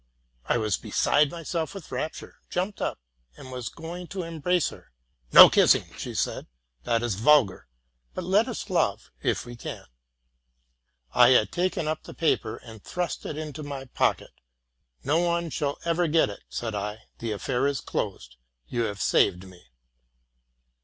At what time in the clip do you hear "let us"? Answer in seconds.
8.23-8.71